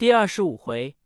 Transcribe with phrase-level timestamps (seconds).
[0.00, 0.96] 第二十五回，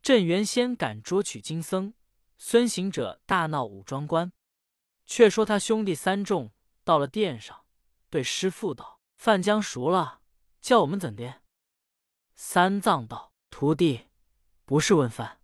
[0.00, 1.92] 镇元仙赶捉取经僧，
[2.38, 4.32] 孙行者大闹武庄关。
[5.06, 6.52] 却说他兄弟三众
[6.84, 7.66] 到了殿上，
[8.10, 10.20] 对师父道：“饭将熟了，
[10.60, 11.42] 叫我们怎的？”
[12.36, 14.06] 三藏道：“徒弟，
[14.64, 15.40] 不是问饭，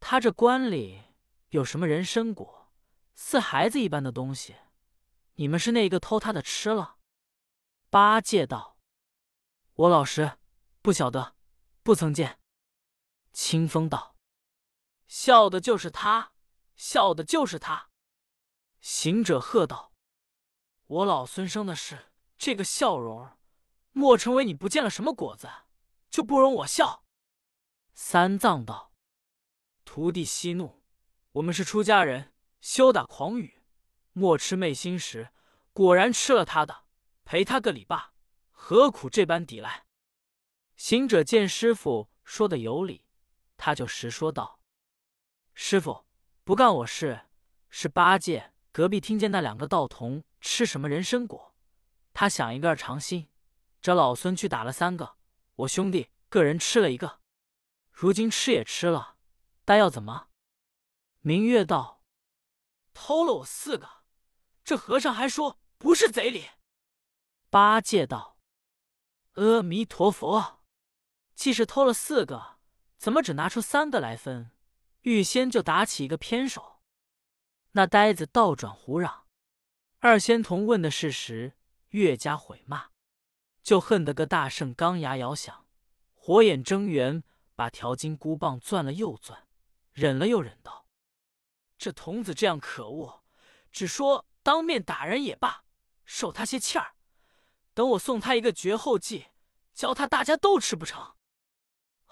[0.00, 1.00] 他这关里
[1.50, 2.72] 有什么人参果，
[3.14, 4.56] 似孩子一般的东西，
[5.34, 6.96] 你们是那个偷他的吃了？”
[7.88, 8.76] 八戒道
[9.74, 10.38] ：“我老实，
[10.80, 11.36] 不晓得，
[11.82, 12.38] 不曾见。”
[13.32, 14.16] 清风道
[15.08, 16.32] ：“笑的就是他，
[16.76, 17.90] 笑的就是他。”
[18.80, 19.94] 行者喝道
[20.86, 23.38] ：“我老孙生的是这个笑容，
[23.92, 25.48] 莫成为你不见了什么果子，
[26.10, 27.04] 就不容我笑。”
[27.94, 28.92] 三藏道
[29.84, 30.82] ：“徒弟息怒，
[31.32, 33.62] 我们是出家人，休打诳语。
[34.12, 35.30] 莫吃昧心时，
[35.72, 36.84] 果然吃了他的，
[37.24, 38.12] 赔他个礼罢，
[38.50, 39.86] 何苦这般抵赖？”
[40.82, 43.04] 行者见师傅说的有理，
[43.56, 44.58] 他就实说道
[45.54, 46.06] ：“师傅
[46.42, 47.28] 不干我事，
[47.70, 51.54] 是八戒。”隔壁听见那两个道童吃什么人参果，
[52.12, 53.28] 他想一个尝新，
[53.80, 55.14] 这老孙去打了三个，
[55.54, 57.20] 我兄弟个人吃了一个，
[57.92, 59.18] 如今吃也吃了，
[59.64, 60.30] 但要怎么？
[61.20, 62.02] 明月道
[62.92, 63.88] ：“偷了我四个，
[64.64, 66.48] 这和尚还说不是贼里。”
[67.50, 68.36] 八戒道
[69.34, 70.61] ：“阿弥陀佛，
[71.42, 72.58] 既是偷了四个，
[72.98, 74.52] 怎么只拿出三个来分？
[75.00, 76.80] 预先就打起一个偏手。”
[77.74, 79.24] 那呆子倒转胡嚷，
[79.98, 81.54] 二仙童问的是实，
[81.88, 82.90] 越加毁骂，
[83.60, 85.66] 就恨得个大圣钢牙咬响，
[86.14, 87.24] 火眼睁圆，
[87.56, 89.48] 把条金箍棒攥了又攥，
[89.92, 90.86] 忍了又忍道
[91.76, 93.24] ：“这童子这样可恶，
[93.72, 95.64] 只说当面打人也罢，
[96.04, 96.94] 受他些气儿，
[97.74, 99.26] 等我送他一个绝后计，
[99.74, 101.14] 教他大家都吃不成。”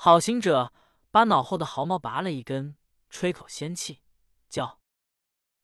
[0.02, 0.72] 好行者
[1.10, 2.74] 把脑后的毫毛拔了一根，
[3.10, 4.00] 吹口仙气，
[4.48, 4.80] 叫。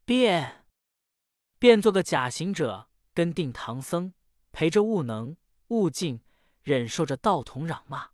[0.05, 0.67] 变，
[1.59, 4.13] 变做个假行者，跟定唐僧，
[4.53, 5.39] 陪着悟能、
[5.69, 6.21] 悟净，
[6.63, 8.11] 忍受着道童嚷骂。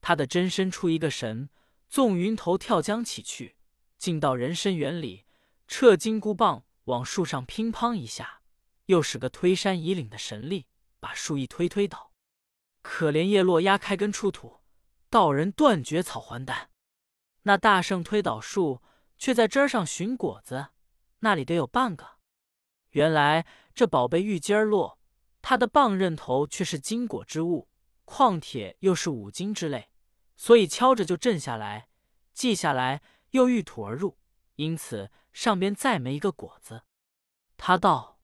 [0.00, 1.48] 他的真身出一个神，
[1.88, 3.54] 纵云头跳江起去，
[3.96, 5.24] 进到人参园里，
[5.68, 8.42] 撤金箍棒往树上乒乓一下，
[8.86, 10.66] 又使个推山移岭的神力，
[10.98, 12.10] 把树一推推倒。
[12.82, 14.63] 可怜叶落压开根出土，
[15.14, 16.70] 道人断绝草还丹。
[17.42, 18.82] 那大圣推倒树，
[19.16, 20.70] 却在枝上寻果子。
[21.20, 22.16] 那里得有半个。
[22.90, 24.98] 原来这宝贝玉尖儿落，
[25.40, 27.68] 他的棒刃头却是金果之物，
[28.04, 29.88] 矿铁又是五金之类，
[30.34, 31.88] 所以敲着就震下来，
[32.32, 33.00] 记下来
[33.30, 34.18] 又遇土而入，
[34.56, 36.82] 因此上边再没一个果子。
[37.56, 38.18] 他道：“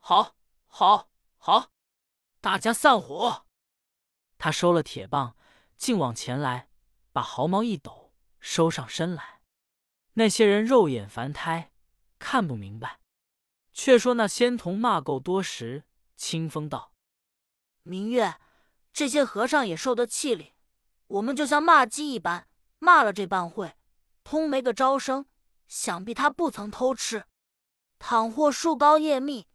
[0.00, 0.34] 好，
[0.66, 1.70] 好，好，
[2.40, 3.46] 大家散伙。”
[4.36, 5.36] 他收了铁棒，
[5.82, 6.68] 竟往前来，
[7.10, 9.40] 把毫毛一抖，收上身来。
[10.12, 11.72] 那些人肉眼凡胎。
[12.20, 13.00] 看不明白，
[13.72, 15.82] 却说那仙童骂够多时，
[16.16, 16.94] 清风道
[17.82, 18.36] ：“明月，
[18.92, 20.52] 这些和尚也受得气力，
[21.08, 22.46] 我们就像骂鸡一般，
[22.78, 23.76] 骂了这半会，
[24.22, 25.26] 通没个招声，
[25.66, 27.24] 想必他不曾偷吃。
[27.98, 29.48] 倘或树高叶密，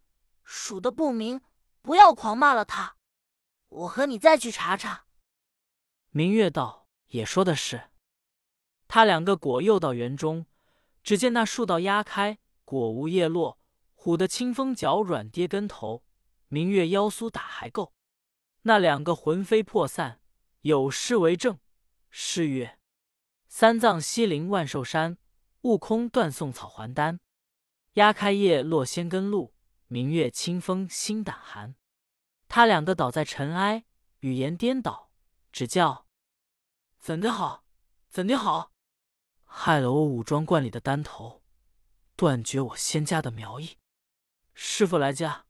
[0.44, 1.40] 数的不明，
[1.80, 2.96] 不要狂骂了他。
[3.68, 5.04] 我和你再去查查。”
[6.10, 7.90] 明月道：“也说的是。”
[8.88, 10.46] 他两个果又到园中，
[11.02, 12.38] 只见那树道压开。
[12.64, 13.58] 果无叶落，
[13.96, 16.04] 唬得清风脚软跌跟头，
[16.48, 17.94] 明月腰酥打还够。
[18.62, 20.20] 那两个魂飞魄散，
[20.60, 21.58] 有诗为证：
[22.10, 22.78] 诗曰
[23.48, 25.16] ：“三藏西陵万寿山，
[25.62, 27.20] 悟空断送草还丹。
[27.94, 29.54] 压开叶落仙根露，
[29.86, 31.74] 明月清风心胆寒。”
[32.48, 33.84] 他两个倒在尘埃，
[34.20, 35.07] 语言颠倒，
[35.52, 36.06] 只叫
[36.98, 37.64] 怎的好，
[38.08, 38.72] 怎的好，
[39.44, 41.42] 害了我武装观里的丹头。
[42.16, 43.78] 断绝我仙家的苗裔，
[44.52, 45.46] 师傅来家，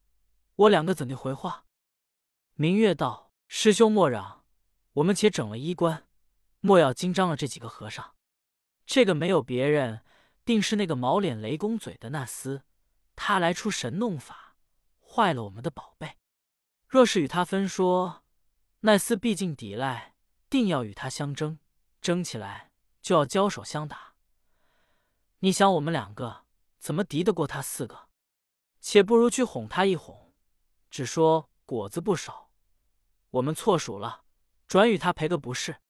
[0.55, 1.65] 我两个怎地回话？
[2.57, 4.45] 明月道：“师兄莫嚷，
[4.93, 6.07] 我们且整了衣冠，
[6.61, 8.15] 莫要惊张了这几个和尚。
[8.85, 10.05] 这个没有别人，
[10.45, 12.61] 定是那个毛脸雷公嘴的那厮，
[13.17, 14.57] 他来出神弄法，
[15.01, 16.19] 坏了我们的宝贝。
[16.87, 18.23] 若是与他分说，
[18.81, 20.15] 奈斯毕竟抵赖，
[20.49, 21.59] 定要与他相争，
[22.01, 22.71] 争起来
[23.01, 24.15] 就要交手相打。
[25.41, 26.45] 你想我们两个？”
[26.79, 28.09] 怎么敌得过他四个？
[28.81, 30.33] 且不如去哄他一哄，
[30.89, 32.53] 只说果子不少，
[33.31, 34.23] 我们错数了，
[34.69, 35.81] 转与他赔个不是。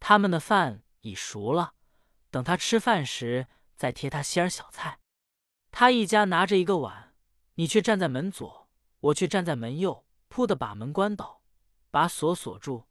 [0.00, 1.74] 他们的饭已熟了，
[2.32, 3.46] 等他吃饭时
[3.76, 4.98] 再贴他些儿小菜。
[5.70, 7.14] 他一家拿着一个碗，
[7.54, 8.68] 你却站在门左，
[8.98, 11.40] 我却站在门右，扑的把门关倒，
[11.96, 12.84] 把锁锁住，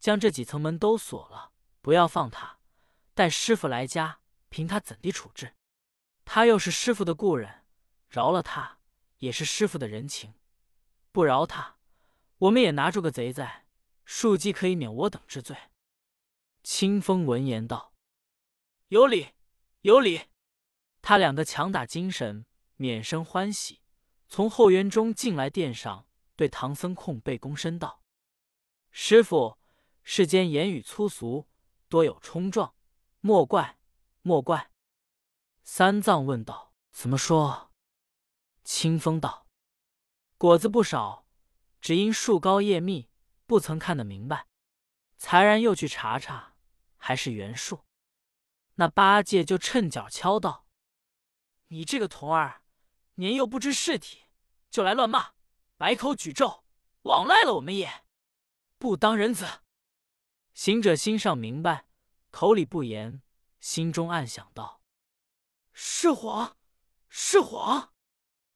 [0.00, 2.58] 将这几层门都锁了，不要放他，
[3.14, 4.18] 待师傅来家，
[4.48, 5.54] 凭他怎地处置。
[6.24, 7.64] 他又是师傅的故人，
[8.08, 8.80] 饶了他
[9.18, 10.32] 也是师傅的人情；
[11.12, 11.76] 不饶他，
[12.38, 13.64] 我们也拿住个贼在，
[14.04, 15.56] 庶几可以免我等之罪。”
[16.64, 17.94] 清风闻言道
[18.88, 19.34] ：“有理，
[19.82, 20.22] 有理。”
[21.00, 22.44] 他两个强打精神，
[22.74, 23.82] 免生欢喜，
[24.28, 28.02] 从后园中进来殿上，对唐僧空背躬身道
[28.90, 29.58] ：“师傅，
[30.02, 31.46] 世间言语粗俗，
[31.88, 32.74] 多有冲撞，
[33.20, 33.78] 莫怪，
[34.22, 34.70] 莫怪。”
[35.62, 37.70] 三藏问道：“怎么说？”
[38.64, 39.46] 清风道
[40.36, 41.26] ：“果子不少，
[41.80, 43.08] 只因树高叶密，
[43.46, 44.46] 不曾看得明白。
[45.16, 46.54] 才然又去查查，
[46.96, 47.84] 还是原树。”
[48.76, 50.66] 那八戒就趁脚敲道。
[51.68, 52.62] 你这个童儿，
[53.14, 54.24] 年幼不知事体，
[54.70, 55.32] 就来乱骂，
[55.76, 56.64] 百口举咒，
[57.02, 58.04] 枉赖了我们也，
[58.78, 59.60] 不当人子。
[60.54, 61.88] 行者心上明白，
[62.30, 63.22] 口里不言，
[63.60, 64.82] 心中暗想道
[65.72, 66.56] ：“是谎，
[67.08, 67.92] 是谎！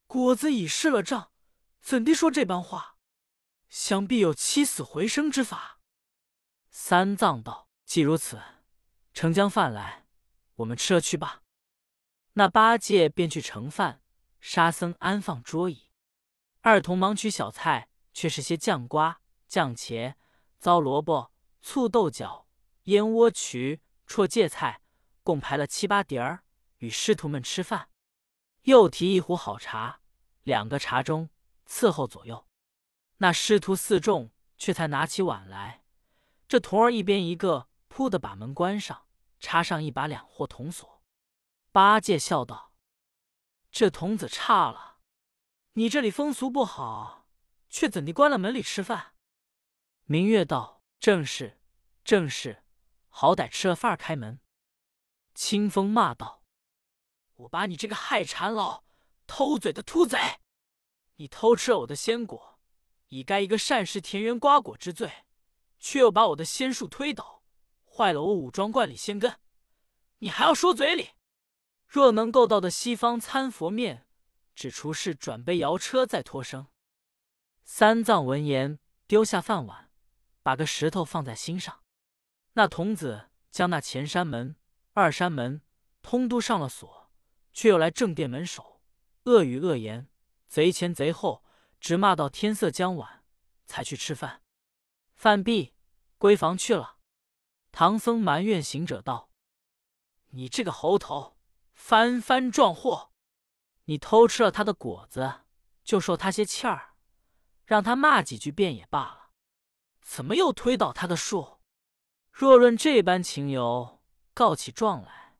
[0.07, 1.31] 果子已失了账，
[1.81, 2.97] 怎地说这般话？
[3.69, 5.79] 想必有起死回生之法。”
[6.69, 8.41] 三藏道：“既如此，
[9.13, 10.07] 盛将饭来，
[10.55, 11.43] 我们吃了去吧。”
[12.35, 14.01] 那八戒便去盛饭，
[14.39, 15.91] 沙僧安放桌椅，
[16.61, 19.21] 二童忙取小菜，却是些酱瓜、
[19.53, 20.15] 酱茄、
[20.57, 22.47] 糟萝卜、醋豆角、
[22.85, 24.81] 腌窝渠、绰芥菜，
[25.21, 26.43] 共排了七八碟儿，
[26.79, 27.91] 与师徒们吃饭。
[28.63, 30.01] 又提一壶好茶，
[30.41, 31.29] 两个茶盅
[31.67, 32.47] 伺候左右。
[33.17, 35.83] 那师徒四众却才拿起碗来，
[36.47, 39.05] 这童儿一边一个，扑的把门关上，
[39.39, 41.03] 插上一把两货铜锁。
[41.71, 42.73] 八戒笑道
[43.69, 44.97] ：“这童子差了，
[45.73, 47.27] 你这里风俗不好，
[47.69, 49.11] 却怎地关了门里吃饭？”
[50.05, 51.59] 明月道：“正是，
[52.03, 52.63] 正是，
[53.07, 54.41] 好歹吃了饭开门。”
[55.33, 56.43] 清风骂道
[57.35, 58.83] ：“我把你这个害馋老、
[59.25, 60.17] 偷嘴的秃贼！
[61.15, 62.59] 你偷吃了我的仙果，
[63.07, 65.25] 已该一个善食田园瓜果之罪，
[65.79, 67.43] 却又把我的仙树推倒，
[67.85, 69.39] 坏了我武装观里仙根，
[70.17, 71.11] 你还要说嘴里？”
[71.87, 74.07] 若能够到的西方参佛面，
[74.55, 76.67] 只除是转杯摇车再脱生。
[77.63, 79.82] 三藏闻言，丢下饭碗，
[80.43, 81.81] 把个石头放在心上。
[82.53, 84.55] 那童子将那前山门、
[84.91, 85.63] 二山门
[86.03, 87.11] 通都上了锁，
[87.51, 88.81] 却又来正殿门首，
[89.23, 90.07] 恶语恶言，
[90.47, 91.43] 贼前贼后，
[91.79, 93.23] 直骂到天色将晚，
[93.65, 94.43] 才去吃饭。
[95.15, 95.73] 饭毕，
[96.19, 96.97] 归房去了。
[97.71, 99.31] 唐僧埋怨行者道
[100.29, 101.31] ：“你这个猴头！”
[101.73, 103.11] 翻番撞祸！
[103.85, 105.41] 你偷吃了他的果子，
[105.83, 106.93] 就受他些气儿，
[107.65, 109.22] 让他骂几句便也罢了，
[110.03, 111.59] 怎么又推倒他的树？
[112.31, 114.01] 若论这般情由，
[114.33, 115.37] 告起状来，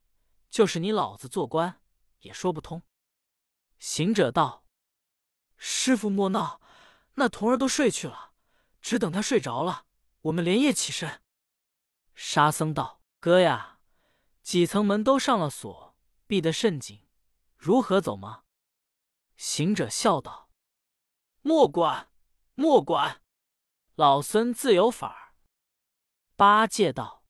[0.49, 1.81] 就是你老子做官
[2.19, 2.81] 也说不通。
[3.79, 4.65] 行者道
[5.57, 6.61] ：“师傅莫闹，
[7.15, 8.33] 那童儿都睡去了，
[8.81, 9.85] 只等他睡着了，
[10.21, 11.21] 我们连夜起身。”
[12.15, 13.79] 沙僧道：“哥呀，
[14.41, 15.91] 几层门都上了锁。”
[16.25, 17.05] 闭得甚紧，
[17.57, 18.43] 如何走吗？
[19.35, 20.49] 行者笑道
[21.43, 22.09] ：“莫管，
[22.55, 23.21] 莫管，
[23.95, 25.33] 老孙自有法儿。”
[26.35, 27.23] 八戒道：“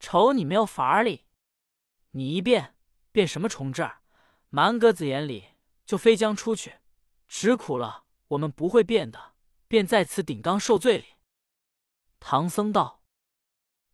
[0.00, 1.26] 瞅你没有法儿哩！
[2.12, 2.76] 你一变
[3.12, 4.02] 变什么虫子儿？
[4.48, 6.80] 蛮鸽子眼里就飞将出去，
[7.28, 9.34] 只苦了我们不会变的，
[9.68, 11.14] 便在此顶缸受罪哩。”
[12.18, 13.02] 唐僧道：“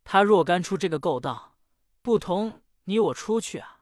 [0.05, 1.57] 他若干出这个勾当，
[2.01, 3.81] 不同你我出去啊！”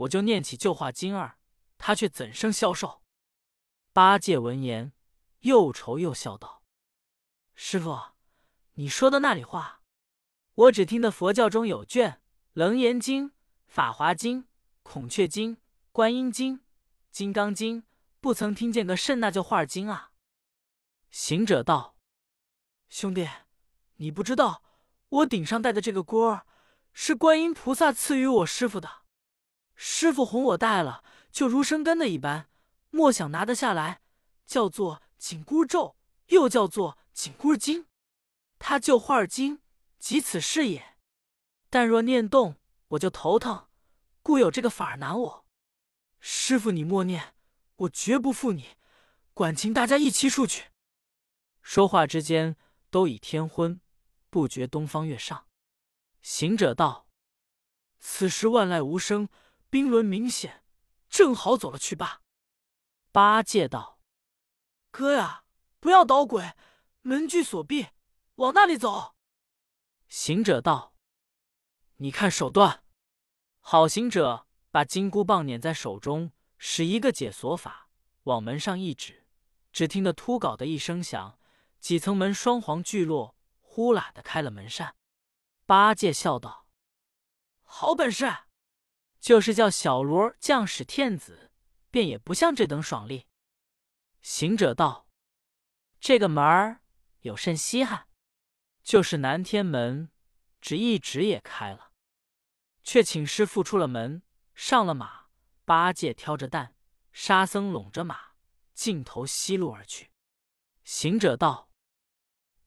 [0.00, 1.38] 我就念起旧话经儿，
[1.76, 3.02] 他却怎生消受？
[3.92, 4.92] 八戒闻言，
[5.40, 6.59] 又愁又笑道
[7.62, 8.00] ：“师傅，
[8.72, 9.82] 你说的那里话？
[10.54, 12.12] 我只听得佛教中有卷
[12.54, 13.26] 《楞严经》
[13.68, 14.38] 《法华经》
[14.82, 15.56] 《孔雀经》
[15.92, 16.54] 《观音经》
[17.10, 17.82] 《金刚经》，
[18.18, 20.12] 不曾听见个甚那叫话经啊。”
[21.12, 21.96] 行者道
[22.88, 23.28] ：“兄弟，
[23.96, 24.62] 你不知道，
[25.10, 26.46] 我顶上戴的这个锅儿，
[26.94, 29.02] 是观音菩萨赐予我师傅的。”
[29.76, 32.48] 师傅哄我戴了，就如生根的一般，
[32.88, 34.00] 莫想拿得下来，
[34.46, 35.94] 叫做紧箍咒，
[36.28, 37.86] 又叫做紧箍儿经。
[38.58, 39.60] 他就画经，
[39.98, 40.96] 即此事也。
[41.68, 42.56] 但若念动，
[42.88, 43.68] 我就头疼，
[44.22, 45.46] 故有这个法儿难我。
[46.18, 47.34] 师傅你莫念，
[47.76, 48.78] 我绝不负你。
[49.34, 50.70] 管请大家一起出去。
[51.60, 52.56] 说话之间，
[52.88, 53.82] 都已天昏，
[54.30, 55.46] 不觉东方月上。
[56.22, 57.06] 行者道
[58.00, 59.28] ：“此时万籁无声。”
[59.68, 60.64] 冰轮明显，
[61.10, 62.22] 正好走了去罢。
[63.12, 64.00] 八戒道
[64.90, 65.44] ：“哥呀，
[65.78, 66.54] 不要捣鬼，
[67.02, 67.88] 门具锁闭，
[68.36, 69.14] 往那里走？”
[70.08, 70.94] 行者道
[71.96, 72.84] ：“你看手段。
[73.60, 77.90] 好行者把金箍棒捻在手中，使一个解锁法，
[78.24, 79.26] 往门上一指，
[79.72, 81.38] 只听得突镐的一声响，
[81.78, 84.96] 几层门双簧聚落，呼啦的开了门扇。
[85.66, 86.66] 八戒笑道
[87.62, 88.26] ：“好本事，
[89.20, 91.52] 就是叫小罗将使天子，
[91.90, 93.26] 便也不像这等爽利。”
[94.22, 95.06] 行者道
[96.00, 96.82] ：“这个门儿
[97.20, 98.06] 有甚稀罕？
[98.82, 100.10] 就是南天门，
[100.60, 101.92] 只一指也开了。”
[102.82, 104.22] 却请师傅出了门，
[104.54, 105.20] 上了马。
[105.64, 106.74] 八戒挑着担，
[107.12, 108.32] 沙僧拢着马，
[108.74, 110.10] 径头西路而去。
[110.82, 111.70] 行者道：“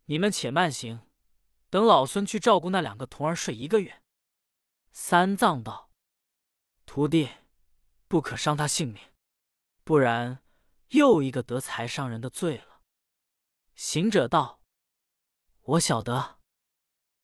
[0.06, 1.02] 你们且慢行，
[1.70, 4.02] 等老孙去照顾那两个童儿睡一个月。”
[4.94, 5.92] 三藏道
[6.86, 7.30] ：“徒弟，
[8.08, 9.02] 不可伤他性命，
[9.84, 10.42] 不然
[10.90, 12.73] 又一个得财伤人的罪了。”
[13.76, 14.62] 行者道
[15.62, 16.40] ：“我晓得。”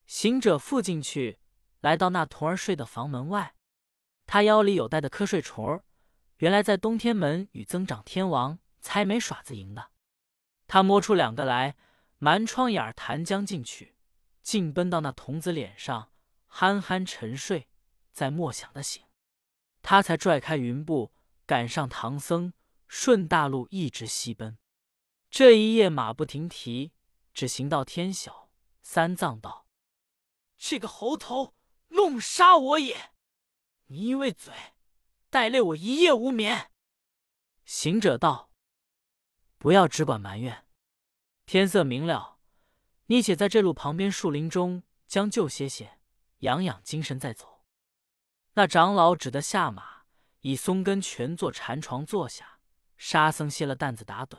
[0.05, 1.39] 行者附进去。
[1.81, 3.55] 来到那童儿睡的房门外，
[4.25, 5.85] 他腰里有带的瞌睡虫儿，
[6.39, 9.91] 原来在东天门与增长天王猜眉耍子赢的。
[10.67, 11.77] 他摸出两个来，
[12.17, 13.95] 瞒窗眼儿弹将进去，
[14.41, 16.11] 竟奔到那童子脸上，
[16.47, 17.69] 憨憨沉睡，
[18.11, 19.01] 再莫想的醒。
[19.81, 21.13] 他才拽开云布，
[21.45, 22.51] 赶上唐僧，
[22.89, 24.57] 顺大路一直西奔。
[25.29, 26.93] 这一夜马不停蹄，
[27.33, 28.49] 只行到天晓。
[28.81, 29.67] 三藏道
[30.57, 31.55] ：“这个猴头！”
[31.91, 33.11] 弄杀我也！
[33.85, 34.53] 你因为嘴，
[35.29, 36.71] 带累我一夜无眠。
[37.65, 38.51] 行者道
[39.57, 40.67] ：“不要只管埋怨。
[41.45, 42.39] 天色明了，
[43.07, 45.99] 你且在这路旁边树林中将就歇歇，
[46.39, 47.63] 养养精神再走。”
[48.53, 50.03] 那长老只得下马，
[50.41, 52.59] 以松根全坐禅床坐下。
[52.97, 54.37] 沙僧歇了担子打盹，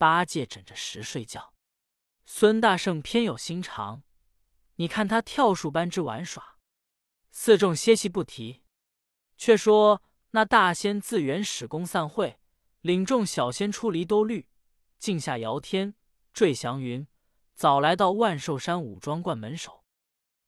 [0.00, 1.52] 八戒枕着石睡觉。
[2.24, 4.02] 孙大圣偏有心肠，
[4.76, 6.56] 你看他跳树般之玩耍。
[7.30, 8.62] 四众歇息不提，
[9.36, 12.40] 却说那大仙自原始宫散会，
[12.80, 14.48] 领众小仙出离兜率，
[14.98, 15.94] 径下摇天，
[16.32, 17.06] 坠祥云，
[17.54, 19.84] 早来到万寿山五庄观门首。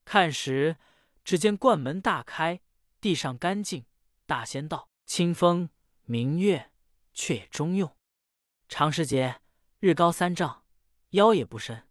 [0.06, 0.78] 看时，
[1.22, 2.62] 只见观门大开，
[3.02, 3.84] 地上干净。
[4.24, 5.68] 大仙道：“清风
[6.04, 6.72] 明月，
[7.12, 7.94] 却也中用。
[8.66, 9.41] 长时节，
[9.84, 10.64] 日高三丈，
[11.08, 11.88] 腰也不深。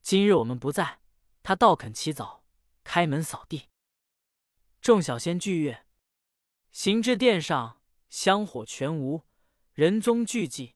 [0.00, 1.00] 今日我们不在，
[1.42, 2.44] 他倒肯起早
[2.84, 3.68] 开门扫地。”
[4.80, 5.88] 众小仙聚月，
[6.70, 9.24] 行至殿上，香火全无，
[9.72, 10.74] 人踪俱寂。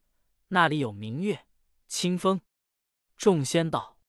[0.48, 1.46] 那里有明月、
[1.86, 2.40] 清风？
[3.16, 4.00] 众仙道：“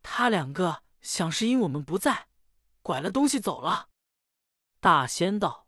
[0.00, 2.28] 他两个想是因我们不在，
[2.82, 3.88] 拐了东西走了。”
[4.78, 5.66] 大仙道：“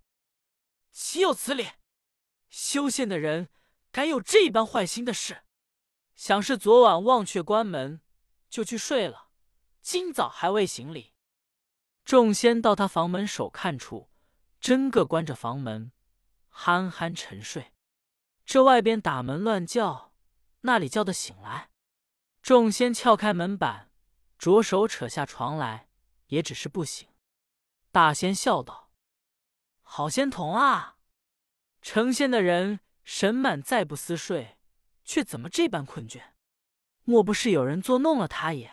[0.93, 1.67] 岂有此理！
[2.49, 3.49] 修仙的人
[3.91, 5.43] 敢有这般坏心的事？
[6.21, 8.03] 想是昨晚忘却关门，
[8.51, 9.31] 就去睡了，
[9.81, 11.15] 今早还未行礼。”
[12.05, 14.11] 众仙到他房门首看处，
[14.61, 15.93] 真个关着房门，
[16.51, 17.73] 憨憨沉睡。
[18.45, 20.13] 这外边打门乱叫，
[20.61, 21.71] 那里叫得醒来。
[22.43, 23.91] 众仙撬开门板，
[24.37, 25.89] 着手扯下床来，
[26.27, 27.09] 也只是不醒。
[27.91, 28.91] 大仙笑道
[29.81, 30.99] ：“好仙童啊，
[31.81, 34.59] 成仙的人神满，再不思睡，
[35.11, 36.23] 却怎么这般困倦？
[37.03, 38.71] 莫不是有人作弄了他也？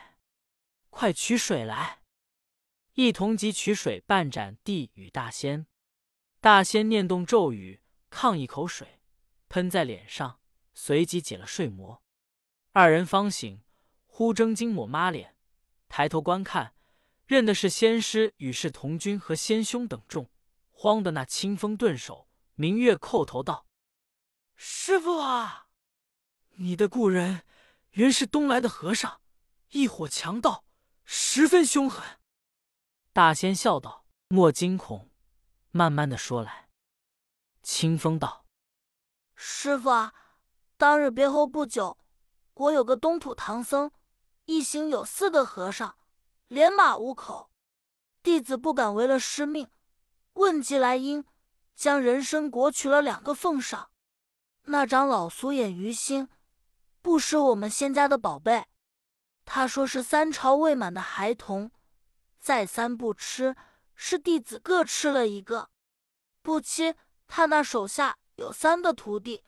[0.88, 2.04] 快取水来。”
[2.94, 5.66] 一同即取水半盏递与大仙，
[6.40, 9.00] 大仙念动咒语，抗一口水，
[9.48, 10.38] 喷在脸上，
[10.72, 12.04] 随即解了睡魔。
[12.70, 13.64] 二人方醒，
[14.06, 15.34] 忽睁睛抹抹脸，
[15.88, 16.72] 抬头观看，
[17.26, 20.30] 认的是仙师与世同君和仙兄等众，
[20.70, 23.66] 慌的那清风顿首，明月叩头道
[24.54, 25.64] ：“师傅啊，
[26.60, 27.42] 你的故人
[27.90, 29.20] 原是东来的和尚，
[29.70, 30.64] 一伙强盗，
[31.04, 32.18] 十分凶狠。”
[33.14, 35.08] 大仙笑道：“莫惊恐，
[35.70, 36.68] 慢慢的说来。”
[37.62, 38.44] 清风道
[39.36, 40.12] ：“师傅啊，
[40.76, 41.96] 当日别后不久，
[42.54, 43.92] 我有个东土唐僧，
[44.46, 45.96] 一行有四个和尚，
[46.48, 47.52] 连马五口，
[48.20, 49.70] 弟子不敢违了师命，
[50.32, 51.24] 问及来因，
[51.76, 53.90] 将人参果取了两个奉上。
[54.64, 56.28] 那长老俗眼于心，
[57.00, 58.66] 不识我们仙家的宝贝，
[59.44, 61.70] 他说是三朝未满的孩童。”
[62.40, 63.56] 再三不吃，
[63.94, 65.70] 是弟子各吃了一个。
[66.40, 66.94] 不期
[67.26, 69.44] 他那手下有三个徒弟，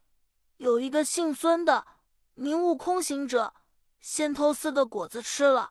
[0.57, 1.87] 有一个姓孙的，
[2.35, 3.55] 名悟空行者，
[4.01, 5.71] 先偷四个果子吃了。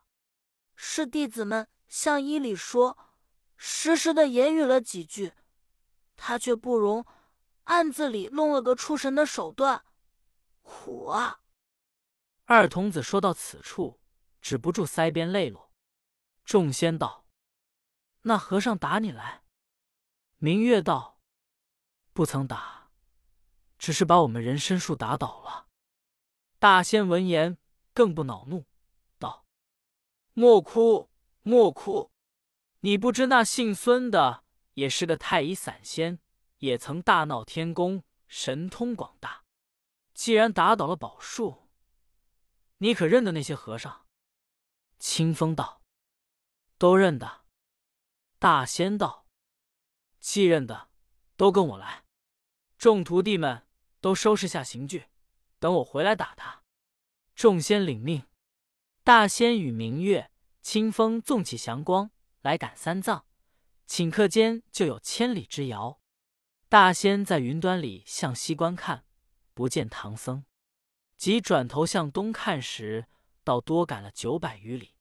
[0.74, 2.96] 是弟子们向衣里说，
[3.56, 5.34] 时时的言语了几句，
[6.16, 7.04] 他却不容，
[7.64, 9.84] 暗自里弄了个出神的手段，
[10.62, 11.39] 苦啊！
[12.52, 14.00] 二童子说到此处，
[14.42, 15.70] 止不住腮边泪落。
[16.44, 17.24] 众仙道
[18.22, 19.44] ：“那和尚打你来？”
[20.38, 21.20] 明月道
[22.12, 22.90] ：“不曾打，
[23.78, 25.68] 只是把我们人参树打倒了。”
[26.58, 27.56] 大仙闻言
[27.94, 28.66] 更不恼怒，
[29.20, 29.46] 道
[30.34, 31.08] ：“莫哭，
[31.42, 32.10] 莫哭！
[32.80, 34.42] 你不知那姓孙的
[34.74, 36.18] 也是个太乙散仙，
[36.58, 39.44] 也曾大闹天宫，神通广大。
[40.12, 41.59] 既然打倒了宝树，
[42.82, 44.06] 你可认得那些和尚？”
[45.00, 45.80] 清风道
[46.76, 47.46] ：“都认得。”
[48.38, 49.26] 大仙道
[50.20, 50.90] ：“既认得，
[51.36, 52.04] 都跟我来。
[52.76, 53.66] 众徒弟们
[54.00, 55.06] 都收拾下刑具。”
[55.60, 56.62] 等我回来打他。
[57.34, 58.24] 众仙领命，
[59.04, 60.32] 大仙与明月、
[60.62, 62.10] 清风纵起祥光
[62.40, 63.26] 来赶三藏，
[63.86, 66.00] 顷刻间就有千里之遥。
[66.70, 69.04] 大仙在云端里向西观看，
[69.52, 70.46] 不见唐僧，
[71.20, 73.06] 即转头向东看时，
[73.44, 74.94] 倒多赶了九百余里。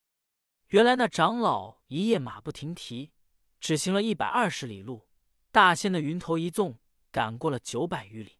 [0.67, 3.13] 原来那长老一夜马不停蹄，
[3.61, 5.07] 只行了一百二十里路。
[5.49, 6.77] 大仙的云头一纵，
[7.09, 8.37] 赶过了九百余里。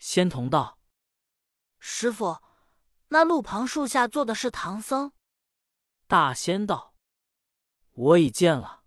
[0.00, 0.80] 仙童道。
[1.78, 2.42] 师傅，
[3.10, 5.12] 那路旁树下坐的是唐僧。
[6.08, 6.96] 大仙道
[7.94, 8.82] ：“我已见了，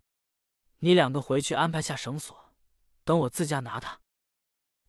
[0.79, 2.53] 你两个回去安排下绳索，
[3.05, 4.01] 等我自家拿他。”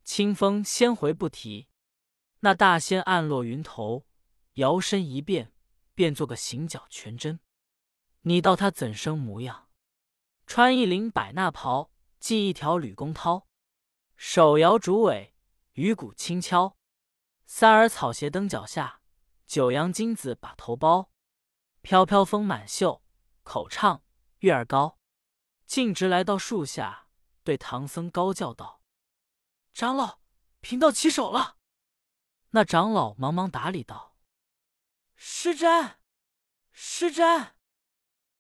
[0.03, 1.69] 清风先回不提。
[2.45, 4.05] 那大仙暗落云头，
[4.55, 5.53] 摇身一变，
[5.95, 7.39] 变做个行脚全真。
[8.23, 9.69] 你道他怎生模样？
[10.45, 13.45] 穿一领百衲袍，系一条吕公绦，
[14.17, 15.37] 手摇竹苇，
[15.75, 16.77] 鱼骨轻敲。
[17.47, 19.03] 三儿草鞋蹬脚下，
[19.47, 21.13] 九阳金子把头包，
[21.81, 23.05] 飘飘风满袖，
[23.45, 24.03] 口唱
[24.41, 24.99] 月儿高。
[25.65, 27.07] 径直来到树下，
[27.45, 28.83] 对唐僧高叫道
[29.73, 30.19] ：“长老，
[30.61, 31.59] 贫道起手了。”
[32.53, 34.17] 那长老忙忙打礼道
[35.15, 35.99] ：“施斋，
[36.71, 37.57] 施斋。”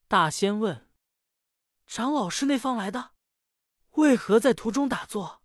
[0.08, 0.90] 大仙问
[1.86, 3.12] ：“长老是那方来的？
[3.92, 5.42] 为何在途中打坐？”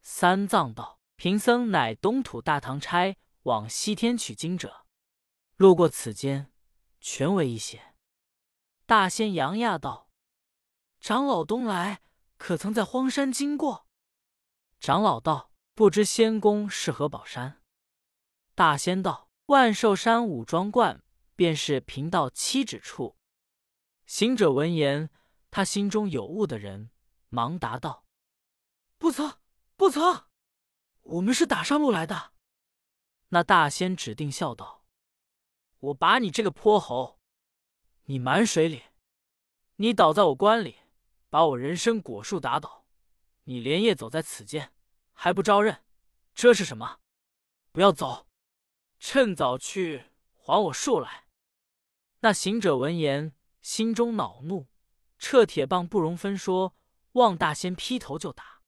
[0.00, 1.00] 三藏道。
[1.16, 4.86] 贫僧乃东土大唐差往西天取经者，
[5.56, 6.50] 路过此间，
[6.98, 7.94] 全为一邪。
[8.86, 10.08] 大仙扬亚道
[10.98, 12.00] ：“长老东来，
[12.38, 13.86] 可曾在荒山经过？”
[14.80, 17.59] 长老道：“不知仙宫是何宝山？”
[18.60, 21.02] 大仙道：“万寿山五庄观，
[21.34, 23.16] 便是贫道七指处。”
[24.04, 25.08] 行者闻言，
[25.50, 26.90] 他心中有悟的人，
[27.30, 28.04] 忙答道
[29.00, 29.38] ：“不曾，
[29.76, 30.26] 不曾。”
[31.00, 32.34] 我们是打上路来的。
[33.28, 34.84] 那大仙指定笑道
[35.80, 37.18] ：“我把你这个泼猴，
[38.04, 38.82] 你满水里，
[39.76, 40.80] 你倒在我关里，
[41.30, 42.84] 把我人参果树打倒，
[43.44, 44.74] 你连夜走在此间，
[45.14, 45.82] 还不招认？
[46.34, 47.00] 这是什么？
[47.72, 48.26] 不要走，
[49.00, 50.04] 趁早去
[50.36, 51.24] 还我树来。”
[52.22, 54.68] 那行者闻言，心中恼怒，
[55.18, 56.76] 撤铁棒不容分说，
[57.12, 58.62] 望大仙劈头就打。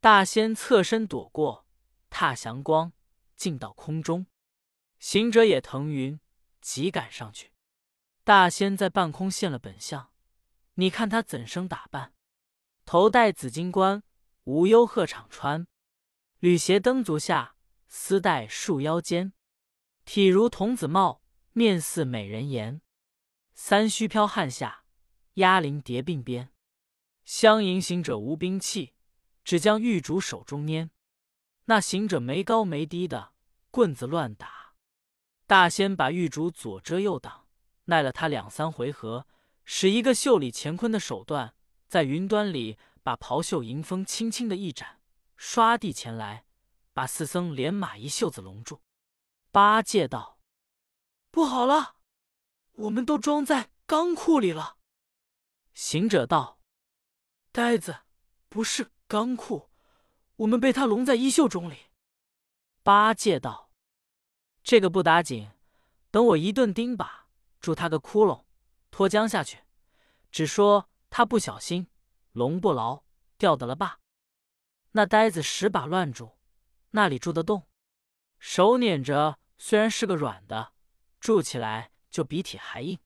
[0.00, 1.66] 大仙侧身躲过。
[2.10, 2.94] 踏祥光，
[3.36, 4.26] 进到空中。
[4.98, 6.18] 行者也腾云，
[6.62, 7.52] 急赶上去。
[8.24, 10.10] 大仙在半空现了本相，
[10.74, 12.14] 你看他怎生打扮？
[12.86, 14.02] 头戴紫金冠，
[14.44, 15.66] 无忧鹤氅穿；
[16.38, 19.34] 履鞋蹬足下，丝带束腰间。
[20.08, 21.20] 体如童子貌，
[21.52, 22.80] 面似美人颜。
[23.52, 24.84] 三须飘汗下，
[25.34, 26.48] 压铃叠鬓边。
[27.26, 28.94] 相迎行者无兵器，
[29.44, 30.88] 只将玉竹手中拈。
[31.66, 33.34] 那行者没高没低的
[33.70, 34.72] 棍子乱打，
[35.46, 37.46] 大仙把玉竹左遮右挡，
[37.84, 39.26] 耐了他两三回合，
[39.66, 41.54] 使一个袖里乾坤的手段，
[41.86, 45.02] 在云端里把袍袖迎风轻轻的一展，
[45.38, 46.46] 唰地前来，
[46.94, 48.80] 把四僧连马一袖子笼住。
[49.50, 50.38] 八戒道
[51.30, 51.96] ：“不好了，
[52.72, 54.76] 我们都装在钢库里了。”
[55.74, 56.60] 行者道
[57.50, 58.00] ：“呆子，
[58.48, 59.70] 不是钢库。”
[60.36, 61.86] 我们被他笼在衣袖中里。
[62.84, 63.72] 八戒道
[64.62, 65.50] ：“这个不打紧，
[66.12, 67.08] 等我一顿钉耙，
[67.58, 68.44] 住他个窟窿，
[68.90, 69.64] 脱缰下去。
[70.30, 71.88] 只说他不小心，
[72.32, 73.02] 笼不牢，
[73.36, 73.98] 掉得了罢。
[74.92, 76.38] 那呆子十把乱住，
[76.90, 77.66] 那里住得动？
[78.38, 80.72] 手捻着，虽然是个软的，
[81.20, 82.98] 住起来就比铁还硬。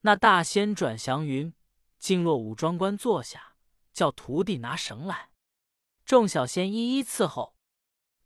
[0.00, 1.54] 那大仙转祥云，
[1.98, 3.56] 进落武装官坐下，
[3.92, 5.30] 叫徒弟拿绳来。”
[6.04, 7.56] 众小仙一一伺候，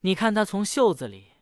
[0.01, 1.33] 你看他从袖子里，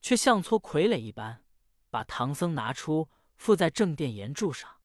[0.00, 1.44] 却像撮傀儡一般，
[1.90, 4.80] 把唐僧拿出，附在正殿檐柱上，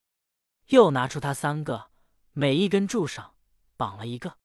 [0.67, 1.91] 又拿出他三个，
[2.31, 3.35] 每一根柱上
[3.75, 4.37] 绑了一个，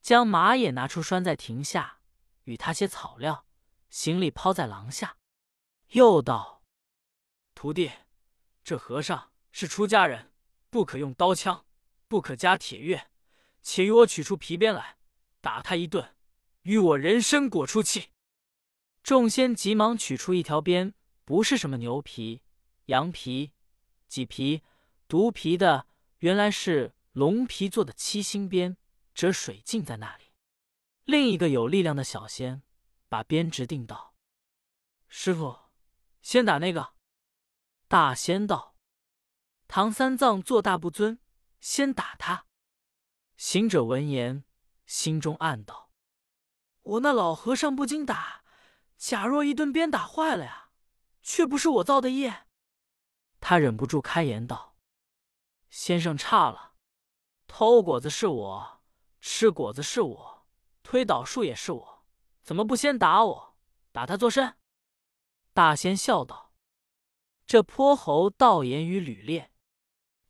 [0.00, 2.00] 将马也拿出拴在亭下，
[2.44, 3.45] 与他些草料，
[3.96, 5.16] 行李抛在廊下，
[5.92, 6.62] 又道
[7.56, 7.90] ：“徒弟，
[8.62, 10.34] 这和尚是出家人，
[10.68, 11.64] 不可用刀枪，
[12.06, 13.06] 不可加铁钺，
[13.62, 14.98] 且与我取出皮鞭来，
[15.40, 16.14] 打他一顿，
[16.64, 18.10] 与我人参果出气。”
[19.02, 20.92] 众仙急忙取出一条鞭，
[21.24, 22.42] 不是什么牛皮、
[22.86, 23.52] 羊皮、
[24.10, 24.62] 麂皮、
[25.08, 25.86] 毒皮的，
[26.18, 28.76] 原来是龙皮做的七星鞭，
[29.14, 30.24] 折水镜在那里。
[31.04, 32.60] 另一个有力量的小仙
[33.08, 34.14] 把鞭直定道
[35.08, 35.56] ：“师傅，
[36.22, 36.94] 先打那个。”
[37.88, 38.76] 大仙道
[39.68, 41.20] ：“唐三藏做大不尊，
[41.60, 42.46] 先打他。”
[43.36, 44.44] 行者闻言，
[44.86, 45.90] 心中暗道
[46.82, 48.44] ：“我那老和尚不经打。”
[48.96, 50.70] 假若一顿鞭打坏了呀，
[51.22, 52.46] 却不是我造的业。
[53.40, 54.74] 他忍不住开言道
[55.68, 56.76] ：“先生差了，
[57.46, 58.82] 偷果子是我，
[59.20, 60.46] 吃果子是我，
[60.82, 61.95] 推倒树也是我，
[62.46, 63.58] 怎么不先打我？
[63.90, 64.56] 打他作甚？”
[65.52, 66.54] 大仙笑道
[67.44, 69.50] ：“这泼猴道言语屡劣，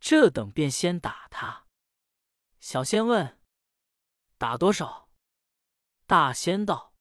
[0.00, 1.66] 这等便先打他。”
[2.58, 3.38] 小仙问
[4.38, 5.10] ：“打多少？”
[6.08, 6.94] 大仙道。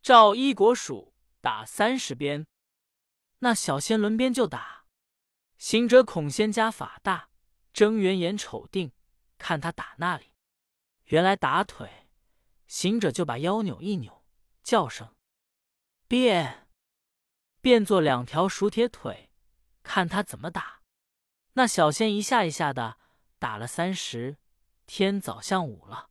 [0.00, 2.46] 照一国数打三十鞭，
[3.40, 4.86] 那小仙轮鞭就打。
[5.58, 7.28] 行者恐仙家法大，
[7.74, 8.92] 睁圆眼瞅定，
[9.36, 10.32] 看他打那里，
[11.04, 12.08] 原来打腿。
[12.66, 14.21] 行者就把腰扭一扭，
[14.62, 15.14] 叫声
[16.06, 16.68] 变，
[17.60, 19.30] 变作两条熟铁腿，
[19.82, 20.82] 看他怎么打。
[21.54, 22.98] 那小仙一下一下的
[23.38, 24.38] 打了三十，
[24.86, 26.10] 天早向午了。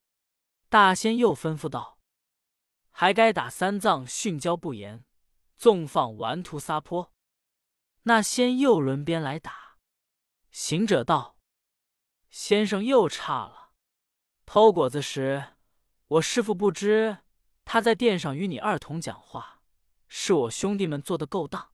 [0.70, 2.00] 大仙又吩咐道。
[2.94, 5.06] 还该打三藏训教不严，
[5.58, 7.14] 纵放顽徒撒泼。
[8.04, 9.78] 那仙又轮鞭来打。
[10.52, 11.38] 行者道
[12.30, 13.72] ：“先生又差了。
[14.46, 15.56] 偷果子时，
[16.08, 17.20] 我师傅不知
[17.65, 19.62] 他在殿上与你二童讲话，
[20.08, 21.71] 是我兄弟们做的勾当。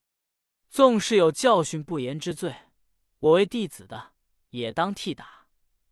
[0.70, 2.72] 纵是有教训不严之罪，
[3.20, 4.14] 我为弟子的
[4.50, 5.48] 也当替打，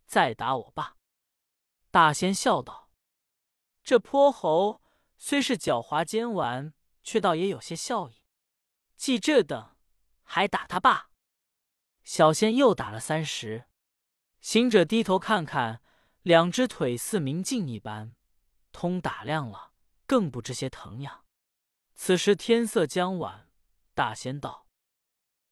[0.05, 0.97] 再打我爸。”
[1.91, 2.91] 大仙笑道
[3.84, 4.81] ：“这泼猴。”
[5.17, 8.21] 虽是狡猾奸顽，却倒也有些笑意。
[8.97, 9.77] 既这等，
[10.23, 11.10] 还打他罢。
[12.03, 13.65] 小仙又打了三十。
[14.41, 15.81] 行者低头看看，
[16.21, 18.13] 两只腿似明镜一般，
[18.73, 19.71] 通打亮了，
[20.05, 21.25] 更不知些疼痒。
[21.95, 23.49] 此时天色将晚，
[23.93, 24.67] 大仙道：“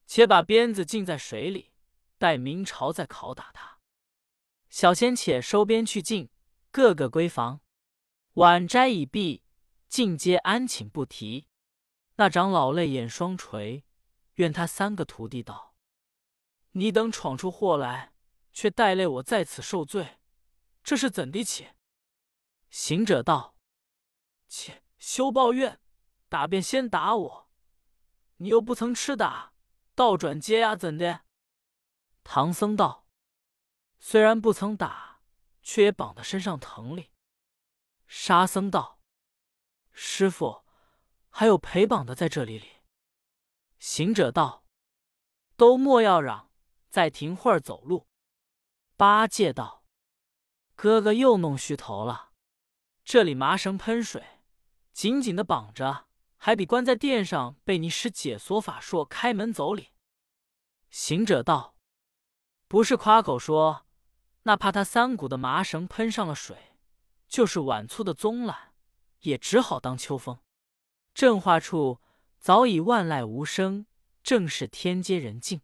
[0.06, 1.72] 且把鞭子浸在水里，
[2.18, 3.80] 待明朝再拷打他。”
[4.70, 6.30] 小仙且收鞭去净，
[6.72, 7.62] 个个归房。
[8.34, 9.44] 晚斋已毕。
[9.88, 11.48] 尽皆安寝不提。
[12.16, 13.86] 那长老泪眼双垂，
[14.34, 15.76] 怨他三个徒弟道
[16.74, 18.16] ：“你等闯出祸来，
[18.52, 20.18] 却带累我在此受罪，
[20.84, 21.68] 这是怎的起？”
[22.72, 23.53] 行者道
[24.56, 25.82] ：“切，休抱怨，
[26.30, 27.50] 打便先打我，
[28.38, 29.56] 你又不曾吃打，
[29.96, 31.22] 倒转接呀，怎的？”
[32.24, 33.08] 唐僧道
[33.98, 35.22] ：“虽然不曾打，
[35.64, 37.10] 却也绑得身上疼哩。”
[38.06, 39.00] 沙僧道。
[39.92, 40.64] 师傅，
[41.32, 42.84] 还有陪绑的在这里里。
[43.80, 44.68] 行者道
[45.58, 46.52] ：“都莫要嚷，
[46.92, 48.08] 再停会儿走路。”
[48.96, 49.84] 八戒道
[50.76, 52.34] ：“哥哥又弄虚头了。
[53.04, 54.43] 这里麻绳喷水，
[54.94, 59.90] 紧紧的绑着，还比关在殿上被你使解锁法术开门走里。”
[60.90, 61.76] 行者道
[62.70, 63.86] ：“不是夸口说，
[64.44, 66.78] 那怕他三股的麻绳喷上了水，
[67.28, 68.70] 就是碗粗的棕缆。”
[69.24, 70.40] 也只好当秋风。
[71.14, 72.02] 正话处
[72.42, 73.86] 早已万籁无声，
[74.22, 75.62] 正是天阶人静。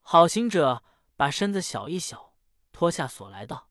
[0.00, 0.82] 好行者
[1.14, 2.34] 把身子小一小，
[2.72, 3.70] 脱下锁来道：“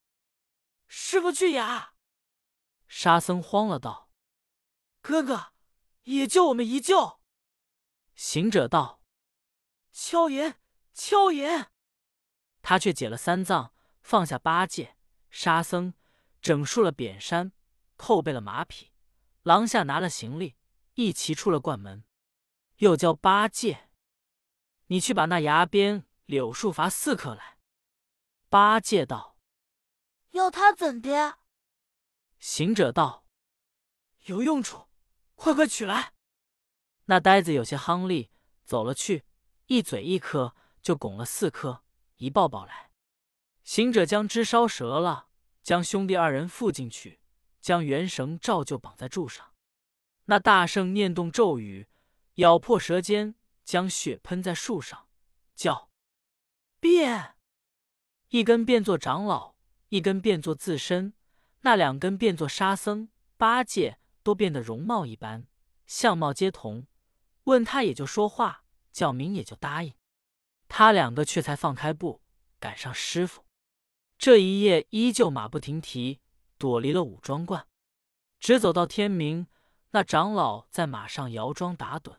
[0.88, 1.96] 师傅去雅！”
[2.88, 4.09] 沙僧慌了道
[5.02, 5.54] ：“哥哥，
[6.04, 7.20] 也救我们一救。”
[8.16, 9.02] 行者道
[9.92, 10.60] ：“敲言，
[10.94, 11.72] 敲言。”
[12.62, 14.98] 他却解了三藏，放下八戒、
[15.30, 15.94] 沙僧，
[16.42, 17.54] 整束了扁衫，
[17.96, 18.92] 扣备了马匹。
[19.44, 20.58] 廊下拿了行李，
[20.96, 22.04] 一齐出了关门，
[22.78, 23.90] 又叫八戒
[24.88, 27.58] ：“你去把那崖边柳树伐四棵来。”
[28.50, 29.38] 八戒道
[30.32, 31.40] ：“要他怎的？”
[32.38, 33.26] 行者道
[34.26, 34.89] ：“有用处，
[35.40, 36.14] 快快取来。”
[37.08, 38.30] 那呆子有些夯力，
[38.66, 39.24] 走了去，
[39.68, 41.84] 一嘴一颗，就拱了四颗，
[42.18, 42.92] 一抱抱来。
[43.64, 45.30] 行者将枝烧折了，
[45.64, 47.20] 将兄弟二人附进去。
[47.62, 49.54] 将元绳照旧绑在柱上，
[50.26, 51.90] 那大圣念动咒语，
[52.36, 55.10] 咬破舌尖，将血喷在树上，
[55.56, 55.90] 叫
[56.80, 57.36] 变，
[58.30, 59.56] 一根变作长老，
[59.90, 61.14] 一根变作自身，
[61.62, 65.48] 那两根变作沙僧、八戒，都变得容貌一般，
[65.86, 66.88] 相貌皆同。
[67.46, 69.94] 问他也就说话，叫名也就答应。
[70.68, 72.22] 他两个却才放开步，
[72.60, 73.46] 赶上师傅。
[74.18, 76.20] 这一夜依旧马不停蹄，
[76.58, 77.68] 躲离了武庄观，
[78.40, 79.48] 直走到天明。
[79.92, 82.18] 那长老在马上摇桩打盹，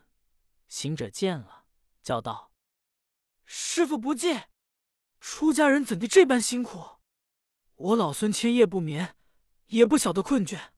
[0.67, 1.63] 行者见了，
[2.03, 2.51] 叫道
[3.45, 4.49] ：“师傅不见，
[5.21, 6.97] 出家人怎地这般辛苦？
[7.75, 9.15] 我老孙千夜不眠，
[9.67, 10.70] 也不晓得困倦。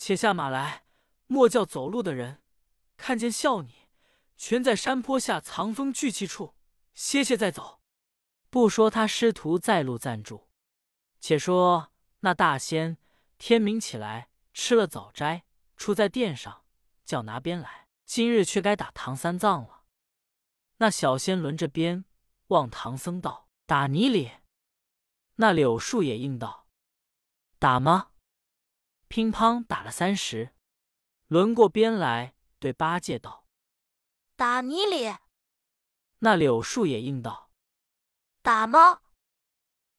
[0.00, 0.86] 且下马来，
[1.26, 2.42] 莫叫走路的人
[2.96, 3.90] 看见笑你。
[4.38, 6.54] 全在山坡下藏风聚气处
[6.94, 7.82] 歇歇再走。”
[8.48, 10.48] 不说他师徒在路暂住，
[11.20, 12.96] 且说那大仙
[13.36, 15.44] 天明起来吃了早斋。
[15.76, 16.64] 出在殿上，
[17.04, 17.88] 叫拿鞭来。
[18.06, 19.84] 今日却该打唐三藏了。
[20.78, 22.06] 那小仙轮着鞭，
[22.48, 24.32] 望唐僧道：“打你哩！”
[25.36, 26.66] 那柳树也应道
[27.58, 28.09] ：“打吗？”
[29.10, 30.54] 乒乓打了三十，
[31.26, 33.44] 轮过边来，对八戒道
[34.36, 35.16] ：“打你哩！”
[36.22, 37.50] 那柳树也应道
[38.40, 39.02] ：“打吗？”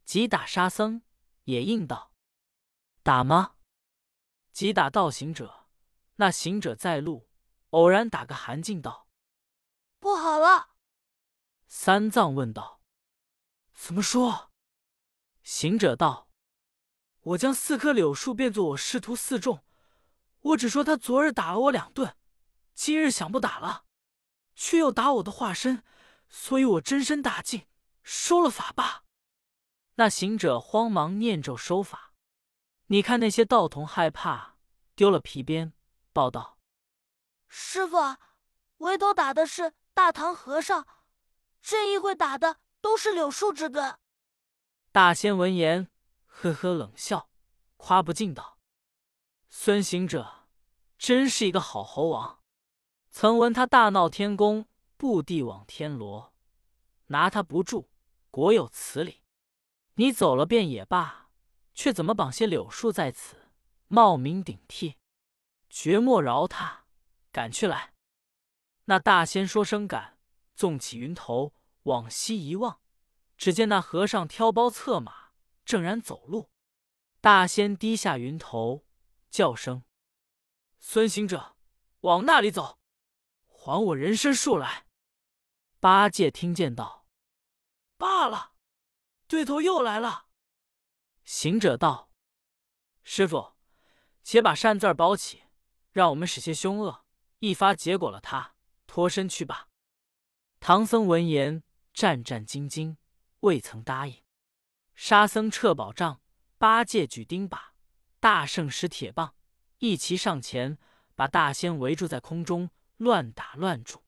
[0.05, 1.01] 即打沙僧
[1.43, 2.13] 也应道
[3.03, 3.57] ：“打吗？”
[4.53, 5.67] 即打道行者。
[6.15, 7.27] 那行者在路，
[7.71, 9.09] 偶然打个寒噤，道
[9.99, 10.69] ：“不好了。”
[11.67, 12.81] 三藏问道
[13.75, 14.53] ：“怎么说？”
[15.43, 16.29] 行者道
[17.21, 19.63] ：“我将四棵柳树变作我师徒四众，
[20.41, 22.15] 我只说他昨日打了我两顿，
[22.73, 23.83] 今日想不打了，
[24.55, 25.83] 却又打我的化身，
[26.27, 27.67] 所以我真身大惊，
[28.01, 29.03] 收了法吧。”
[29.95, 32.13] 那行者慌忙念咒收法。
[32.87, 34.57] 你看那些道童害怕，
[34.95, 35.73] 丢了皮鞭。
[36.11, 36.57] 报道
[37.47, 38.17] ：“师傅，
[38.77, 40.87] 围头打的是大唐和尚，
[41.61, 43.95] 这一会打的都是柳树之根。”
[44.91, 45.87] 大仙闻言，
[46.41, 47.29] 呵呵冷笑，
[47.77, 48.57] 夸不尽道
[49.47, 50.47] ：“孙行者
[50.97, 52.39] 真是一个好猴王。
[53.11, 54.65] 曾闻他大闹天宫，
[54.97, 56.33] 布地往天罗，
[57.07, 57.89] 拿他不住，
[58.31, 59.21] 果有此理。
[59.93, 61.29] 你走了便也罢，
[61.75, 63.51] 却怎么绑些柳树在此，
[63.87, 64.95] 冒名顶替？”
[65.69, 66.85] 绝莫饶他！
[67.31, 67.93] 赶去来！
[68.85, 70.17] 那大仙说声赶，
[70.55, 72.79] 纵起云头往西一望，
[73.37, 75.20] 只见那和尚挑包策马，
[75.65, 76.51] 正然走路。
[77.19, 78.85] 大仙低下云头，
[79.29, 79.83] 叫声
[80.79, 81.55] ：“孙行者，
[82.01, 82.79] 往那里走？
[83.45, 84.87] 还我人参树来！”
[85.79, 87.05] 八戒听见道
[87.97, 88.53] ：“罢了，
[89.27, 90.27] 对头又来了。”
[91.23, 92.11] 行者道
[93.03, 93.53] ：“师傅，
[94.23, 95.43] 且把扇字包起。”
[95.91, 97.03] 让我们使些凶恶，
[97.39, 98.55] 一发结果了他，
[98.87, 99.67] 脱身去吧。
[100.61, 102.95] 唐僧闻言，战战兢兢，
[103.41, 104.23] 未曾答应。
[105.03, 106.21] 沙僧撤宝杖，
[106.59, 107.59] 八戒举钉耙，
[108.19, 109.33] 大圣使铁棒，
[109.79, 110.77] 一齐上前，
[111.15, 114.03] 把大仙围住在空中，乱打乱住。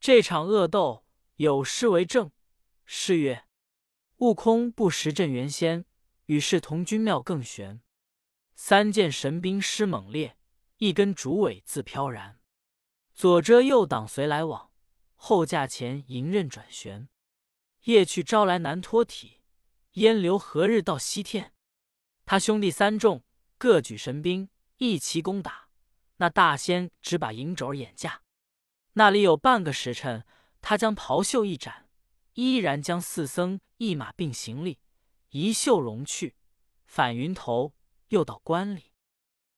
[0.00, 1.04] 这场恶斗
[1.36, 2.32] 有诗为证：
[2.84, 3.44] 诗曰
[4.18, 5.84] ：“悟空不识镇元仙，
[6.24, 7.80] 与世同君妙更玄。
[8.56, 10.36] 三件神兵施猛烈。”
[10.78, 12.40] 一根竹尾自飘然，
[13.14, 14.72] 左遮右挡随来往，
[15.14, 17.08] 后架前迎刃转旋。
[17.84, 19.35] 夜去朝来难脱体，
[19.96, 21.54] 烟流何日到西天？
[22.26, 23.24] 他兄弟三众
[23.56, 25.68] 各举神兵，一齐攻打。
[26.18, 28.20] 那大仙只把银肘掩架，
[28.92, 30.26] 那里有半个时辰，
[30.60, 31.88] 他将袍袖一展，
[32.34, 34.80] 依然将四僧一马并行李
[35.30, 36.36] 一袖龙去，
[36.84, 37.74] 返云头，
[38.08, 38.92] 又到关里。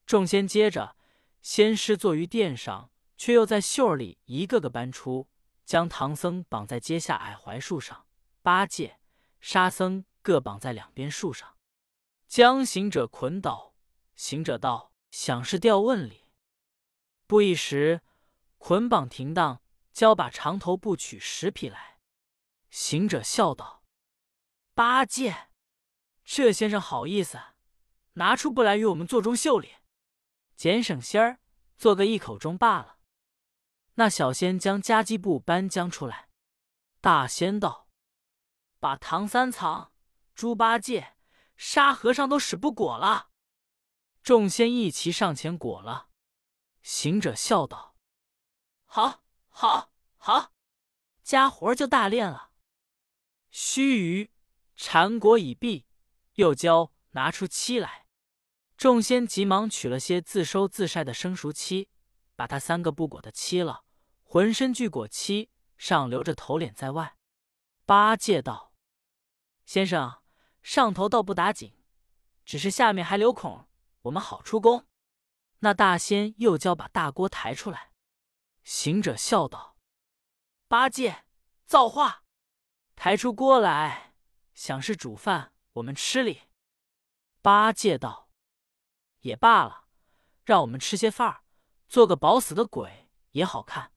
[0.06, 0.96] 众仙接着。
[1.40, 5.28] 仙师坐于殿上，却又在袖里一个个搬出，
[5.64, 8.06] 将唐僧绑在阶下矮槐树上，
[8.42, 8.98] 八戒、
[9.40, 11.56] 沙僧各绑在两边树上，
[12.26, 13.74] 将行者捆倒。
[14.14, 16.26] 行者道：“想是吊问里。”
[17.26, 18.02] 不一时，
[18.58, 21.98] 捆绑停当，交把长头布取十匹来。
[22.68, 23.82] 行者笑道
[24.76, 25.48] ：“八戒，
[26.22, 27.40] 这先生好意思，
[28.12, 29.76] 拿出布来与我们做中袖里。”
[30.54, 31.40] 俭省心儿，
[31.78, 32.98] 做个一口钟罢了。
[33.94, 36.28] 那小仙将夹击布搬将出来。
[37.00, 37.88] 大仙道
[38.78, 39.90] ：“把唐三藏、
[40.38, 41.16] 猪八戒、
[41.56, 43.30] 沙和尚都使不裹了。”
[44.22, 46.10] 众仙一齐上前裹了。
[46.80, 47.96] 行者笑道
[48.86, 50.52] ：“好，好，好，
[51.24, 52.52] 家活就大练了。”
[53.50, 54.30] 须臾，
[54.76, 55.88] 缠裹已毕，
[56.34, 58.06] 又教拿出漆来。
[58.76, 61.88] 众仙急忙取了些自收自晒的生熟漆，
[62.36, 63.82] 把他三个不裹的漆了，
[64.22, 67.18] 浑身俱裹漆，上留着头脸在外。
[67.84, 68.72] 八戒道
[69.66, 70.22] ：“先生，
[70.62, 71.74] 上头倒不打紧，
[72.44, 73.68] 只是下面还留孔，
[74.02, 74.86] 我们好出宫。”
[75.60, 77.92] 那大仙又叫把大锅抬出来。
[78.62, 79.76] 行者笑道
[80.68, 81.24] ：“八戒
[81.66, 82.22] 造化，
[82.94, 84.14] 抬出锅来，
[84.54, 86.42] 想是煮饭我们吃哩。”
[87.42, 88.30] 八戒道
[89.20, 89.86] ：“也罢了，
[90.44, 91.42] 让我们吃些饭，
[91.88, 93.92] 做个饱死的鬼也好看。”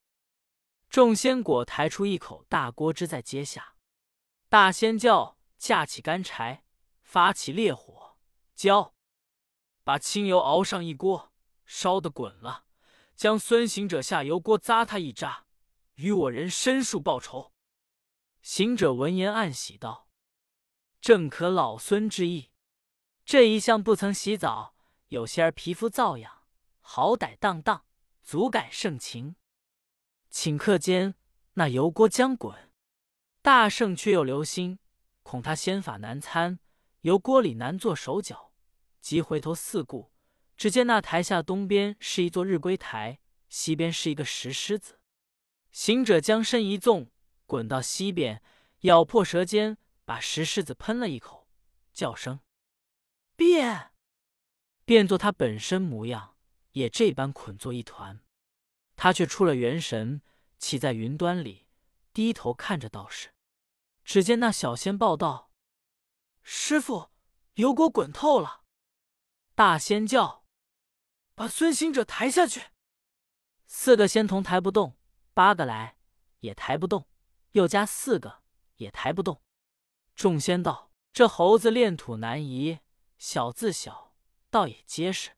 [0.88, 3.76] 众仙果抬出一口大锅支在阶下，
[4.48, 6.64] 大仙叫架起干柴，
[7.02, 8.16] 发起烈火，
[8.52, 8.96] 浇，
[9.84, 11.32] 把清油熬上一锅，
[11.64, 12.64] 烧得滚了，
[13.14, 15.46] 将孙行者下油锅扎他一扎，
[15.94, 17.52] 与我人申数报仇。
[18.40, 20.08] 行者闻言暗喜道
[21.00, 22.50] ：“正可老孙之意。
[23.24, 24.74] 这一向不曾洗澡，
[25.10, 26.42] 有些儿皮肤瘙痒，
[26.80, 27.84] 好歹荡荡，
[28.24, 29.36] 足感盛情。”
[30.28, 31.14] 顷刻间，
[31.52, 32.72] 那油锅将滚，
[33.40, 34.80] 大圣却又留心，
[35.22, 36.58] 恐他仙法难参，
[37.02, 38.52] 油锅里难做手脚，
[39.00, 40.12] 即回头四顾，
[40.56, 44.98] 只见那台下东边是一座日归台，西边是一个石狮子。
[45.70, 47.10] 行者将身一纵，
[47.46, 48.42] 滚到西边，
[48.80, 51.48] 咬破舌尖，把石狮子喷了一口，
[51.92, 52.40] 叫声
[53.36, 53.92] 变，
[54.84, 56.36] 变作他本身模样，
[56.72, 58.20] 也这般捆作一团。
[58.96, 60.20] 他却出了元神，
[60.58, 61.66] 骑在云端里，
[62.12, 63.30] 低头看着道士。
[64.04, 65.50] 只见那小仙报道
[66.42, 67.10] ：“师傅，
[67.54, 68.62] 油锅滚透了。”
[69.54, 70.44] 大仙叫
[71.34, 72.68] ：“把孙行者抬下去。”
[73.66, 74.96] 四个仙童抬不动，
[75.34, 75.96] 八个来
[76.40, 77.08] 也抬不动，
[77.52, 78.42] 又加四个
[78.76, 79.42] 也抬不动。
[80.14, 82.80] 众仙道：“这猴子炼土难移，
[83.18, 84.14] 小自小，
[84.50, 85.30] 倒也结实。”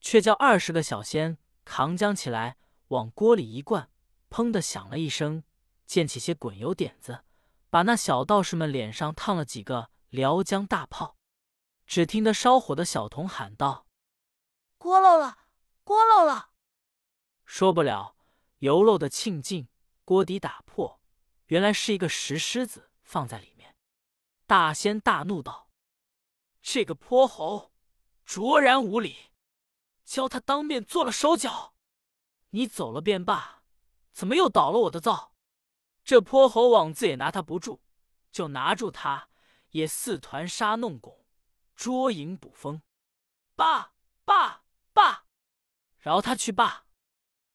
[0.00, 2.58] 却叫二十个小仙扛将起来。
[2.90, 3.90] 往锅里一灌，
[4.30, 5.42] 砰的响了一声，
[5.86, 7.24] 溅起些滚油点子，
[7.76, 11.18] 把那小道士们脸上烫了几个辽江大泡。
[11.84, 13.86] 只听得烧火的小童喊道
[14.78, 15.40] ：“锅漏了，
[15.84, 16.52] 锅漏了！”
[17.44, 18.16] 说不了，
[18.60, 19.68] 油漏的庆尽，
[20.06, 21.02] 锅底打破，
[21.48, 23.76] 原来是一个石狮子放在里面。
[24.46, 25.68] 大仙大怒道
[26.62, 27.74] ：“这个泼猴，
[28.24, 29.32] 卓然无礼，
[30.02, 31.74] 教他当面做了手脚。”
[32.52, 33.62] 你走了便罢，
[34.14, 35.34] 怎么又倒了我的灶？
[36.06, 37.80] 这泼猴网子也拿他不住，
[38.30, 39.28] 就拿住他，
[39.70, 41.26] 也似团沙弄拱，
[41.74, 42.80] 捉影捕风。
[43.56, 43.92] 罢
[44.24, 45.26] 罢罢，
[45.98, 46.86] 饶他去罢。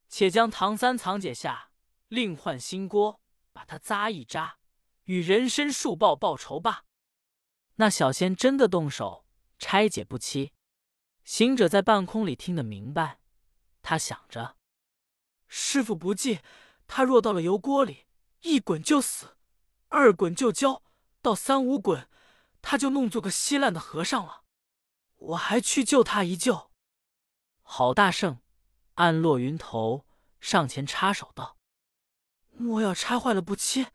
[0.09, 1.71] 且将唐三藏解下，
[2.09, 3.21] 另换新锅，
[3.53, 4.57] 把他扎一扎，
[5.05, 6.83] 与人参树报报仇吧。
[7.75, 9.25] 那小仙真的动手
[9.59, 10.51] 拆解不期。
[11.23, 13.21] 行者在半空里听得明白，
[13.81, 14.57] 他想着。
[15.47, 16.41] 师傅不济，
[16.85, 18.07] 他若到了油锅里，
[18.41, 19.37] 一滚就死，
[19.89, 20.83] 二滚就焦，
[21.21, 22.09] 到三五滚，
[22.61, 24.43] 他就弄做个稀烂的和尚了。
[25.17, 26.71] 我还去救他一救。
[27.61, 28.39] 郝大圣
[28.95, 30.05] 暗落云头，
[30.39, 31.57] 上前插手道
[32.51, 33.87] ：“莫要拆坏了不期，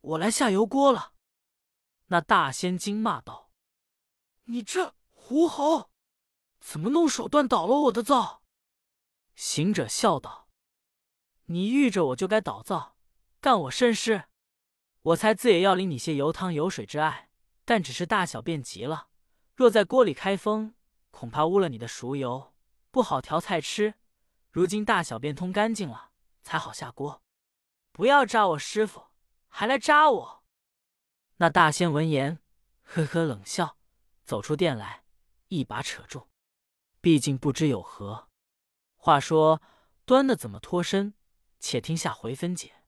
[0.00, 1.14] 我来下油锅了。”
[2.06, 3.50] 那大仙惊骂道
[4.46, 5.90] ：“你这狐猴，
[6.60, 8.42] 怎么弄手段倒了我的灶？”
[9.34, 10.48] 行者笑道。
[11.46, 12.89] 你遇着我就该倒灶，
[13.40, 14.24] 干我甚事？
[15.00, 17.30] 我猜自也要领你些油汤油水之爱，
[17.64, 19.08] 但只是大小便急了，
[19.56, 20.74] 若在锅里开封，
[21.10, 22.52] 恐怕污了你的熟油，
[22.90, 23.94] 不好调菜吃。
[24.50, 26.10] 如今大小便通干净了，
[26.42, 27.22] 才好下锅。
[27.92, 29.06] 不要扎我师傅，
[29.48, 30.44] 还来扎我！
[31.36, 32.40] 那大仙闻言，
[32.82, 33.78] 呵呵冷笑，
[34.24, 35.04] 走出店来，
[35.48, 36.28] 一把扯住。
[37.00, 38.28] 毕竟不知有何
[38.96, 39.62] 话说，
[40.04, 41.14] 端的怎么脱身？
[41.58, 42.79] 且听下回分解。